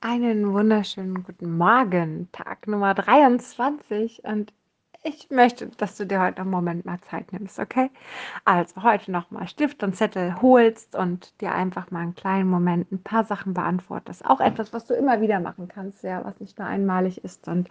Einen 0.00 0.52
wunderschönen 0.52 1.24
guten 1.24 1.56
Morgen, 1.56 2.28
Tag 2.30 2.68
Nummer 2.68 2.94
23 2.94 4.22
und 4.22 4.52
ich 5.02 5.28
möchte, 5.30 5.66
dass 5.76 5.96
du 5.96 6.06
dir 6.06 6.20
heute 6.20 6.42
einen 6.42 6.52
Moment 6.52 6.86
mal 6.86 7.00
Zeit 7.00 7.32
nimmst, 7.32 7.58
okay? 7.58 7.90
Also 8.44 8.84
heute 8.84 9.10
nochmal 9.10 9.48
Stift 9.48 9.82
und 9.82 9.96
Zettel 9.96 10.40
holst 10.40 10.94
und 10.94 11.40
dir 11.40 11.52
einfach 11.52 11.90
mal 11.90 12.02
einen 12.02 12.14
kleinen 12.14 12.48
Moment 12.48 12.92
ein 12.92 13.02
paar 13.02 13.24
Sachen 13.24 13.54
beantwortest. 13.54 14.24
Auch 14.24 14.38
etwas, 14.38 14.72
was 14.72 14.86
du 14.86 14.94
immer 14.94 15.20
wieder 15.20 15.40
machen 15.40 15.66
kannst, 15.66 16.04
ja, 16.04 16.24
was 16.24 16.38
nicht 16.38 16.60
nur 16.60 16.68
einmalig 16.68 17.24
ist 17.24 17.48
und 17.48 17.68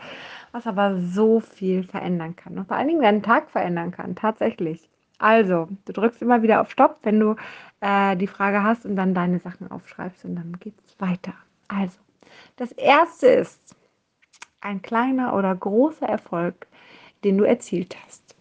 was 0.52 0.68
aber 0.68 1.02
so 1.02 1.40
viel 1.40 1.84
verändern 1.84 2.36
kann 2.36 2.58
und 2.58 2.68
vor 2.68 2.76
allen 2.76 2.90
Dingen 2.90 3.02
deinen 3.02 3.24
Tag 3.24 3.50
verändern 3.52 3.92
kann, 3.92 4.16
tatsächlich. 4.16 4.90
Also, 5.18 5.70
du 5.86 5.94
drückst 5.94 6.22
immer 6.22 6.42
wieder 6.42 6.60
auf 6.60 6.72
Stopp, 6.72 7.00
wenn 7.04 7.22
du 7.22 7.38
äh, 7.80 8.18
die 8.18 8.28
Frage 8.28 8.64
hast 8.64 8.86
und 8.86 8.98
dann 8.98 9.14
deine 9.14 9.40
Sachen 9.40 9.72
aufschreibst 9.72 10.26
und 10.26 10.36
dann 10.36 10.58
geht's 10.60 11.00
weiter. 11.00 11.34
Also, 11.70 11.98
das 12.58 12.72
erste 12.74 13.28
ist 13.28 13.76
ein 14.62 14.82
kleiner 14.82 15.36
oder 15.36 15.56
großer 15.56 16.08
Erfolg, 16.08 16.68
den 17.24 17.38
du 17.38 17.46
erzielt 17.46 17.96
hast. 18.04 18.36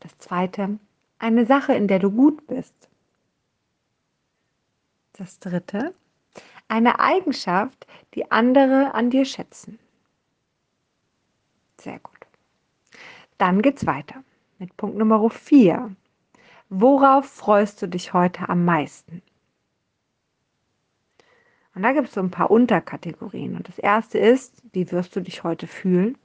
Das 0.00 0.16
zweite, 0.18 0.78
eine 1.18 1.46
Sache, 1.46 1.74
in 1.74 1.88
der 1.88 1.98
du 1.98 2.10
gut 2.10 2.46
bist. 2.46 2.74
Das 5.14 5.38
dritte, 5.38 5.94
eine 6.68 7.00
Eigenschaft, 7.00 7.86
die 8.14 8.30
andere 8.30 8.94
an 8.94 9.10
dir 9.10 9.24
schätzen. 9.24 9.78
Sehr 11.80 11.98
gut. 11.98 12.18
Dann 13.38 13.62
geht's 13.62 13.86
weiter 13.86 14.22
mit 14.58 14.76
Punkt 14.76 14.96
Nummer 14.96 15.28
4. 15.30 15.94
Worauf 16.68 17.26
freust 17.26 17.80
du 17.80 17.86
dich 17.86 18.12
heute 18.12 18.48
am 18.48 18.64
meisten? 18.64 19.22
Und 21.78 21.84
da 21.84 21.92
gibt 21.92 22.08
es 22.08 22.14
so 22.14 22.20
ein 22.20 22.32
paar 22.32 22.50
Unterkategorien. 22.50 23.54
Und 23.54 23.68
das 23.68 23.78
erste 23.78 24.18
ist, 24.18 24.64
wie 24.72 24.90
wirst 24.90 25.14
du 25.14 25.20
dich 25.20 25.44
heute 25.44 25.68
fühlen? 25.68 26.18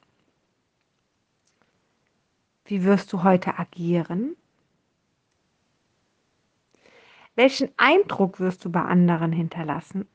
Wie 2.66 2.83
wirst 2.83 3.14
du 3.14 3.22
heute 3.22 3.59
agieren? 3.59 4.36
Welchen 7.36 7.69
Eindruck 7.78 8.39
wirst 8.39 8.66
du 8.66 8.72
bei 8.72 8.81
anderen 8.81 9.31
hinterlassen? 9.31 10.08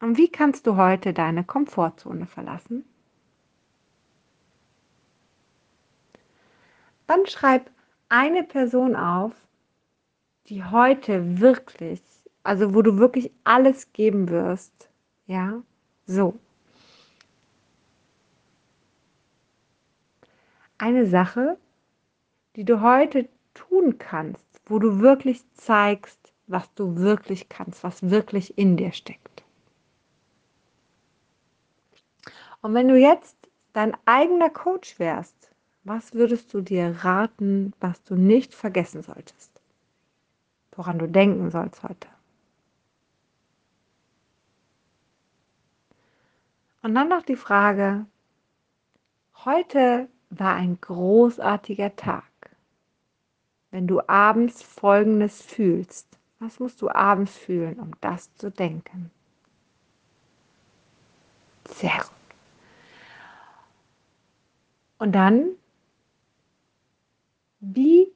Und 0.00 0.16
wie 0.18 0.32
kannst 0.32 0.66
du 0.66 0.74
heute 0.74 1.14
deine 1.14 1.44
Komfortzone 1.44 2.26
verlassen? 2.26 2.84
Dann 7.06 7.24
schreib 7.26 7.70
eine 8.08 8.42
Person 8.42 8.96
auf, 8.96 9.32
die 10.48 10.64
heute 10.64 11.38
wirklich 11.38 12.02
also 12.42 12.74
wo 12.74 12.82
du 12.82 12.98
wirklich 12.98 13.30
alles 13.44 13.92
geben 13.92 14.28
wirst. 14.28 14.90
Ja, 15.26 15.62
so. 16.06 16.38
Eine 20.78 21.06
Sache, 21.06 21.58
die 22.56 22.64
du 22.64 22.80
heute 22.80 23.28
tun 23.54 23.98
kannst, 23.98 24.46
wo 24.66 24.78
du 24.78 25.00
wirklich 25.00 25.42
zeigst, 25.54 26.32
was 26.46 26.72
du 26.74 26.96
wirklich 26.96 27.48
kannst, 27.48 27.84
was 27.84 28.10
wirklich 28.10 28.56
in 28.56 28.76
dir 28.76 28.92
steckt. 28.92 29.42
Und 32.62 32.74
wenn 32.74 32.88
du 32.88 32.96
jetzt 32.96 33.36
dein 33.72 33.96
eigener 34.06 34.50
Coach 34.50 34.98
wärst, 34.98 35.52
was 35.84 36.14
würdest 36.14 36.52
du 36.52 36.60
dir 36.60 36.96
raten, 37.02 37.72
was 37.80 38.02
du 38.02 38.14
nicht 38.14 38.54
vergessen 38.54 39.02
solltest? 39.02 39.60
Woran 40.72 40.98
du 40.98 41.08
denken 41.08 41.50
sollst 41.50 41.82
heute? 41.82 42.08
Und 46.82 46.94
dann 46.94 47.08
noch 47.08 47.22
die 47.22 47.36
Frage, 47.36 48.06
heute 49.44 50.08
war 50.30 50.54
ein 50.54 50.80
großartiger 50.80 51.96
Tag. 51.96 52.24
Wenn 53.70 53.86
du 53.86 54.00
abends 54.08 54.62
Folgendes 54.62 55.42
fühlst, 55.42 56.18
was 56.38 56.60
musst 56.60 56.80
du 56.80 56.88
abends 56.88 57.36
fühlen, 57.36 57.80
um 57.80 57.90
das 58.00 58.32
zu 58.36 58.50
denken? 58.50 59.10
Sehr 61.68 61.98
gut. 61.98 62.10
Und 64.98 65.12
dann, 65.12 65.50
wie 67.60 68.12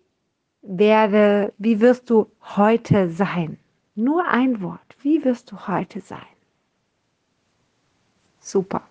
werde, 0.62 1.52
wie 1.58 1.80
wirst 1.80 2.10
du 2.10 2.30
heute 2.56 3.10
sein? 3.10 3.58
Nur 3.94 4.26
ein 4.26 4.62
Wort. 4.62 4.96
Wie 5.00 5.24
wirst 5.24 5.50
du 5.52 5.66
heute 5.66 6.00
sein? 6.00 6.20
Super. 8.42 8.82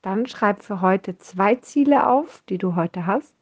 Dann 0.00 0.26
schreib 0.26 0.62
für 0.62 0.80
heute 0.80 1.18
zwei 1.18 1.56
Ziele 1.56 2.08
auf, 2.08 2.42
die 2.48 2.56
du 2.58 2.76
heute 2.76 3.06
hast. 3.06 3.34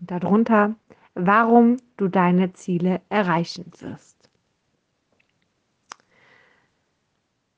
Und 0.00 0.10
darunter, 0.10 0.74
warum 1.14 1.76
du 1.96 2.08
deine 2.08 2.52
Ziele 2.54 3.00
erreichen 3.10 3.70
wirst. 3.78 4.16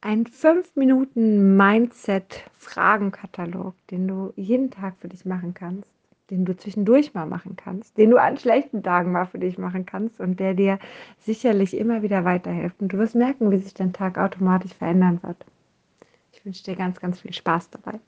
Ein 0.01 0.27
5 0.27 0.77
Minuten 0.77 1.57
Mindset-Fragenkatalog, 1.57 3.75
den 3.89 4.09
du 4.09 4.33
jeden 4.35 4.71
Tag 4.71 4.97
für 4.99 5.09
dich 5.09 5.25
machen 5.25 5.55
kannst 5.55 6.00
den 6.31 6.45
du 6.45 6.57
zwischendurch 6.57 7.15
mal 7.15 7.27
machen 7.27 7.57
kannst, 7.57 7.99
den 7.99 8.11
du 8.11 8.17
an 8.17 8.39
schlechten 8.39 8.83
Tagen 8.83 9.13
mal 9.13 9.27
für 9.27 9.39
dich 9.39 9.59
machen 9.59 9.87
kannst 9.87 10.21
und 10.21 10.41
der 10.41 10.55
dir 10.55 10.79
sicherlich 11.19 11.77
immer 11.77 12.03
wieder 12.03 12.25
weiterhilft. 12.25 12.81
Und 12.81 12.93
du 12.93 12.99
wirst 12.99 13.15
merken, 13.15 13.51
wie 13.51 13.59
sich 13.59 13.75
dein 13.75 13.93
Tag 13.93 14.19
automatisch 14.19 14.75
verändern 14.75 15.21
wird. 15.23 15.45
Ich 16.33 16.45
wünsche 16.45 16.65
dir 16.65 16.77
ganz, 16.77 17.01
ganz 17.01 17.21
viel 17.21 17.33
Spaß 17.33 17.71
dabei. 17.71 18.01